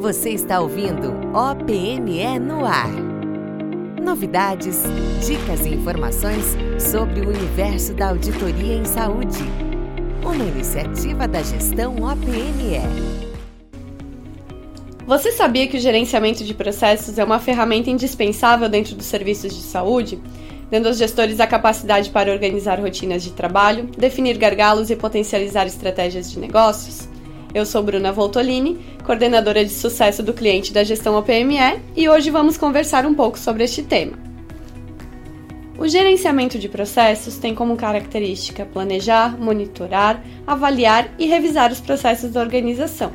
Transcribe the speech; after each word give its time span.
Você 0.00 0.30
está 0.30 0.58
ouvindo 0.60 1.12
OPME 1.36 2.38
no 2.38 2.64
ar. 2.64 2.88
Novidades, 4.02 4.84
dicas 5.26 5.66
e 5.66 5.74
informações 5.74 6.56
sobre 6.78 7.20
o 7.20 7.28
universo 7.28 7.92
da 7.92 8.08
auditoria 8.08 8.76
em 8.76 8.84
saúde. 8.86 9.44
Uma 10.22 10.42
iniciativa 10.42 11.28
da 11.28 11.42
gestão 11.42 11.96
OPME. 11.96 12.80
Você 15.06 15.32
sabia 15.32 15.68
que 15.68 15.76
o 15.76 15.80
gerenciamento 15.80 16.44
de 16.44 16.54
processos 16.54 17.18
é 17.18 17.24
uma 17.24 17.38
ferramenta 17.38 17.90
indispensável 17.90 18.70
dentro 18.70 18.96
dos 18.96 19.04
serviços 19.04 19.54
de 19.54 19.60
saúde, 19.60 20.18
dando 20.70 20.88
aos 20.88 20.96
gestores 20.96 21.40
a 21.40 21.46
capacidade 21.46 22.08
para 22.08 22.32
organizar 22.32 22.80
rotinas 22.80 23.22
de 23.22 23.32
trabalho, 23.32 23.84
definir 23.98 24.38
gargalos 24.38 24.88
e 24.88 24.96
potencializar 24.96 25.66
estratégias 25.66 26.32
de 26.32 26.38
negócios? 26.38 27.09
Eu 27.52 27.66
sou 27.66 27.82
Bruna 27.82 28.12
Voltolini, 28.12 28.78
coordenadora 29.04 29.64
de 29.64 29.72
sucesso 29.72 30.22
do 30.22 30.32
cliente 30.32 30.72
da 30.72 30.84
gestão 30.84 31.18
OPME, 31.18 31.80
e 31.96 32.08
hoje 32.08 32.30
vamos 32.30 32.56
conversar 32.56 33.04
um 33.04 33.12
pouco 33.12 33.36
sobre 33.36 33.64
este 33.64 33.82
tema. 33.82 34.16
O 35.76 35.88
gerenciamento 35.88 36.60
de 36.60 36.68
processos 36.68 37.38
tem 37.38 37.52
como 37.52 37.76
característica 37.76 38.64
planejar, 38.64 39.36
monitorar, 39.36 40.22
avaliar 40.46 41.12
e 41.18 41.26
revisar 41.26 41.72
os 41.72 41.80
processos 41.80 42.30
da 42.30 42.40
organização. 42.40 43.10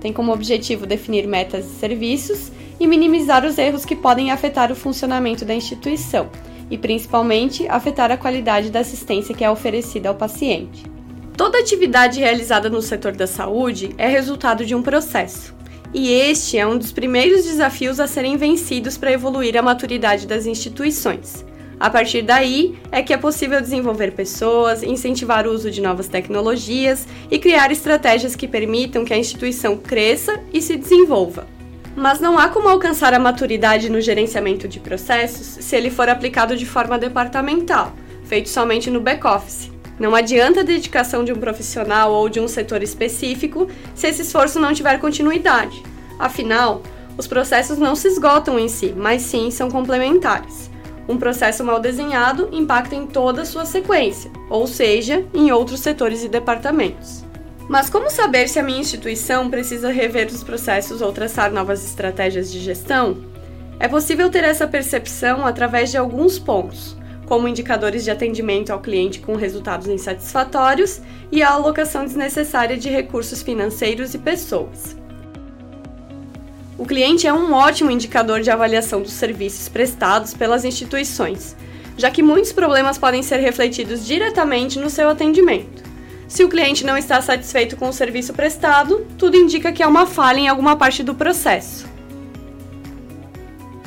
Tem 0.00 0.14
como 0.14 0.32
objetivo 0.32 0.86
definir 0.86 1.26
metas 1.26 1.66
e 1.66 1.74
serviços 1.74 2.50
e 2.80 2.86
minimizar 2.86 3.44
os 3.44 3.58
erros 3.58 3.84
que 3.84 3.96
podem 3.96 4.30
afetar 4.30 4.72
o 4.72 4.76
funcionamento 4.76 5.44
da 5.44 5.54
instituição 5.54 6.30
e, 6.70 6.78
principalmente, 6.78 7.68
afetar 7.68 8.10
a 8.10 8.16
qualidade 8.16 8.70
da 8.70 8.80
assistência 8.80 9.34
que 9.34 9.44
é 9.44 9.50
oferecida 9.50 10.08
ao 10.08 10.14
paciente. 10.14 10.93
Toda 11.36 11.58
atividade 11.58 12.20
realizada 12.20 12.70
no 12.70 12.80
setor 12.80 13.12
da 13.12 13.26
saúde 13.26 13.92
é 13.98 14.06
resultado 14.06 14.64
de 14.64 14.72
um 14.72 14.82
processo. 14.82 15.52
E 15.92 16.12
este 16.12 16.56
é 16.56 16.66
um 16.66 16.78
dos 16.78 16.92
primeiros 16.92 17.44
desafios 17.44 17.98
a 17.98 18.06
serem 18.06 18.36
vencidos 18.36 18.96
para 18.96 19.10
evoluir 19.10 19.56
a 19.56 19.62
maturidade 19.62 20.28
das 20.28 20.46
instituições. 20.46 21.44
A 21.78 21.90
partir 21.90 22.22
daí 22.22 22.78
é 22.92 23.02
que 23.02 23.12
é 23.12 23.16
possível 23.16 23.60
desenvolver 23.60 24.12
pessoas, 24.12 24.84
incentivar 24.84 25.46
o 25.46 25.50
uso 25.50 25.72
de 25.72 25.82
novas 25.82 26.06
tecnologias 26.06 27.06
e 27.28 27.36
criar 27.36 27.72
estratégias 27.72 28.36
que 28.36 28.46
permitam 28.46 29.04
que 29.04 29.12
a 29.12 29.18
instituição 29.18 29.76
cresça 29.76 30.40
e 30.52 30.62
se 30.62 30.76
desenvolva. 30.76 31.48
Mas 31.96 32.20
não 32.20 32.38
há 32.38 32.48
como 32.48 32.68
alcançar 32.68 33.12
a 33.12 33.18
maturidade 33.18 33.90
no 33.90 34.00
gerenciamento 34.00 34.68
de 34.68 34.78
processos 34.78 35.64
se 35.64 35.74
ele 35.74 35.90
for 35.90 36.08
aplicado 36.08 36.56
de 36.56 36.64
forma 36.64 36.96
departamental, 36.96 37.92
feito 38.24 38.48
somente 38.48 38.88
no 38.88 39.00
back-office. 39.00 39.73
Não 39.98 40.14
adianta 40.14 40.60
a 40.60 40.64
dedicação 40.64 41.24
de 41.24 41.32
um 41.32 41.36
profissional 41.36 42.12
ou 42.12 42.28
de 42.28 42.40
um 42.40 42.48
setor 42.48 42.82
específico 42.82 43.68
se 43.94 44.08
esse 44.08 44.22
esforço 44.22 44.58
não 44.58 44.74
tiver 44.74 44.98
continuidade. 44.98 45.82
Afinal, 46.18 46.82
os 47.16 47.26
processos 47.26 47.78
não 47.78 47.94
se 47.94 48.08
esgotam 48.08 48.58
em 48.58 48.68
si, 48.68 48.92
mas 48.96 49.22
sim 49.22 49.50
são 49.50 49.70
complementares. 49.70 50.70
Um 51.08 51.16
processo 51.16 51.62
mal 51.62 51.78
desenhado 51.78 52.48
impacta 52.50 52.94
em 52.94 53.06
toda 53.06 53.42
a 53.42 53.44
sua 53.44 53.64
sequência, 53.66 54.30
ou 54.50 54.66
seja, 54.66 55.24
em 55.32 55.52
outros 55.52 55.80
setores 55.80 56.24
e 56.24 56.28
departamentos. 56.28 57.22
Mas 57.68 57.88
como 57.88 58.10
saber 58.10 58.48
se 58.48 58.58
a 58.58 58.62
minha 58.62 58.80
instituição 58.80 59.48
precisa 59.48 59.90
rever 59.90 60.26
os 60.26 60.42
processos 60.42 61.00
ou 61.00 61.12
traçar 61.12 61.52
novas 61.52 61.84
estratégias 61.84 62.50
de 62.50 62.58
gestão? 62.58 63.16
É 63.78 63.86
possível 63.86 64.30
ter 64.30 64.44
essa 64.44 64.66
percepção 64.66 65.46
através 65.46 65.90
de 65.90 65.96
alguns 65.96 66.38
pontos 66.38 66.96
como 67.26 67.48
indicadores 67.48 68.04
de 68.04 68.10
atendimento 68.10 68.70
ao 68.70 68.80
cliente 68.80 69.20
com 69.20 69.36
resultados 69.36 69.86
insatisfatórios 69.86 71.00
e 71.30 71.42
a 71.42 71.50
alocação 71.50 72.04
desnecessária 72.04 72.76
de 72.76 72.88
recursos 72.88 73.42
financeiros 73.42 74.14
e 74.14 74.18
pessoas. 74.18 74.96
O 76.76 76.84
cliente 76.84 77.26
é 77.26 77.32
um 77.32 77.52
ótimo 77.52 77.90
indicador 77.90 78.40
de 78.40 78.50
avaliação 78.50 79.00
dos 79.00 79.12
serviços 79.12 79.68
prestados 79.68 80.34
pelas 80.34 80.64
instituições, 80.64 81.56
já 81.96 82.10
que 82.10 82.22
muitos 82.22 82.52
problemas 82.52 82.98
podem 82.98 83.22
ser 83.22 83.36
refletidos 83.36 84.04
diretamente 84.04 84.78
no 84.78 84.90
seu 84.90 85.08
atendimento. 85.08 85.84
Se 86.26 86.42
o 86.42 86.48
cliente 86.48 86.84
não 86.84 86.98
está 86.98 87.22
satisfeito 87.22 87.76
com 87.76 87.88
o 87.88 87.92
serviço 87.92 88.32
prestado, 88.32 89.06
tudo 89.16 89.36
indica 89.36 89.70
que 89.70 89.82
há 89.82 89.88
uma 89.88 90.04
falha 90.04 90.40
em 90.40 90.48
alguma 90.48 90.74
parte 90.74 91.02
do 91.02 91.14
processo. 91.14 91.93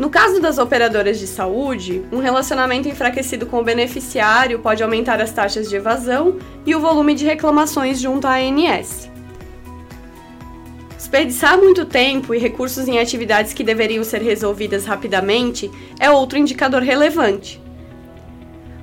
No 0.00 0.08
caso 0.08 0.40
das 0.40 0.56
operadoras 0.56 1.18
de 1.18 1.26
saúde, 1.26 2.02
um 2.10 2.20
relacionamento 2.20 2.88
enfraquecido 2.88 3.44
com 3.44 3.58
o 3.58 3.62
beneficiário 3.62 4.58
pode 4.58 4.82
aumentar 4.82 5.20
as 5.20 5.30
taxas 5.30 5.68
de 5.68 5.76
evasão 5.76 6.38
e 6.64 6.74
o 6.74 6.80
volume 6.80 7.14
de 7.14 7.26
reclamações 7.26 8.00
junto 8.00 8.26
à 8.26 8.36
ANS. 8.36 9.10
Desperdiçar 10.96 11.58
muito 11.58 11.84
tempo 11.84 12.34
e 12.34 12.38
recursos 12.38 12.88
em 12.88 12.98
atividades 12.98 13.52
que 13.52 13.62
deveriam 13.62 14.02
ser 14.02 14.22
resolvidas 14.22 14.86
rapidamente 14.86 15.70
é 15.98 16.10
outro 16.10 16.38
indicador 16.38 16.80
relevante. 16.80 17.60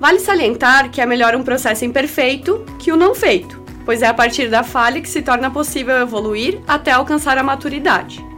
Vale 0.00 0.18
salientar 0.18 0.90
que 0.90 1.00
é 1.00 1.06
melhor 1.06 1.36
um 1.36 1.44
processo 1.44 1.84
imperfeito 1.84 2.66
que 2.80 2.90
o 2.90 2.96
não 2.96 3.14
feito, 3.14 3.62
pois 3.84 4.02
é 4.02 4.08
a 4.08 4.14
partir 4.14 4.50
da 4.50 4.64
falha 4.64 5.00
que 5.00 5.08
se 5.08 5.22
torna 5.22 5.48
possível 5.48 5.96
evoluir 5.96 6.60
até 6.66 6.90
alcançar 6.90 7.38
a 7.38 7.42
maturidade. 7.44 8.33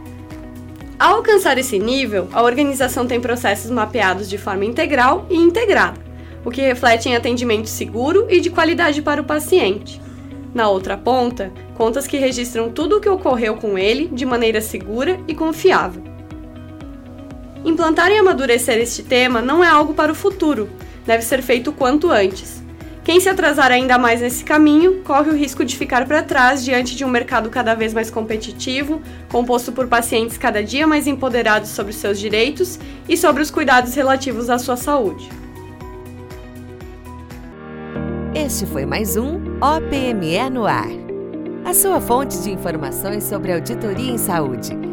Ao 0.99 1.17
alcançar 1.17 1.59
esse 1.59 1.77
nível, 1.77 2.27
a 2.33 2.41
organização 2.41 3.05
tem 3.05 3.21
processos 3.21 3.69
mapeados 3.69 4.27
de 4.27 4.35
forma 4.35 4.65
integral 4.65 5.27
e 5.29 5.35
integrada, 5.35 6.01
o 6.43 6.49
que 6.49 6.61
reflete 6.61 7.07
em 7.07 7.15
atendimento 7.15 7.69
seguro 7.69 8.25
e 8.27 8.39
de 8.39 8.49
qualidade 8.49 9.03
para 9.03 9.21
o 9.21 9.25
paciente. 9.25 10.01
Na 10.55 10.67
outra 10.69 10.97
ponta, 10.97 11.53
contas 11.75 12.07
que 12.07 12.17
registram 12.17 12.71
tudo 12.71 12.97
o 12.97 12.99
que 12.99 13.07
ocorreu 13.07 13.57
com 13.57 13.77
ele 13.77 14.07
de 14.07 14.25
maneira 14.25 14.59
segura 14.59 15.19
e 15.27 15.35
confiável. 15.35 16.01
Implantar 17.63 18.11
e 18.11 18.17
amadurecer 18.17 18.79
este 18.79 19.03
tema 19.03 19.39
não 19.39 19.63
é 19.63 19.67
algo 19.67 19.93
para 19.93 20.11
o 20.11 20.15
futuro, 20.15 20.67
deve 21.05 21.23
ser 21.23 21.43
feito 21.43 21.71
quanto 21.71 22.09
antes, 22.09 22.63
quem 23.07 23.21
se 23.21 23.29
atrasar 23.29 23.71
ainda 23.71 23.97
mais 23.97 24.19
nesse 24.19 24.43
caminho 24.43 25.01
corre 25.01 25.29
o 25.29 25.33
risco 25.33 25.63
de 25.63 25.77
ficar 25.77 26.05
para 26.05 26.21
trás 26.21 26.61
diante 26.61 26.93
de 26.93 27.05
um 27.05 27.07
mercado 27.07 27.49
cada 27.49 27.73
vez 27.73 27.93
mais 27.93 28.11
competitivo, 28.11 29.01
composto 29.31 29.71
por 29.71 29.87
pacientes 29.87 30.37
cada 30.37 30.61
dia 30.61 30.85
mais 30.85 31.07
empoderados 31.07 31.69
sobre 31.69 31.93
seus 31.93 32.19
direitos 32.19 32.77
e 33.07 33.15
sobre 33.15 33.41
os 33.41 33.49
cuidados 33.49 33.95
relativos 33.95 34.49
à 34.49 34.59
sua 34.59 34.75
saúde. 34.75 35.29
Este 38.35 38.65
foi 38.65 38.85
mais 38.85 39.15
um 39.15 39.39
OPME 39.61 40.49
no 40.51 40.65
Ar. 40.65 40.89
A 41.63 41.73
sua 41.73 42.01
fonte 42.01 42.37
de 42.41 42.51
informações 42.51 43.23
sobre 43.23 43.53
auditoria 43.53 44.11
em 44.11 44.17
saúde 44.17 44.86